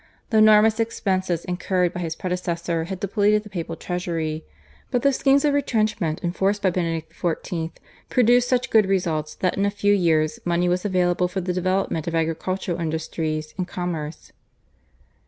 [0.31, 4.43] The enormous expenses incurred by his predecessor had depleted the papal treasury,
[4.89, 7.73] but the schemes of retrenchment enforced by Benedict XIV.
[8.09, 12.07] produced such good results that in a few years money was available for the development
[12.07, 14.31] of agriculture, industries, and commerce.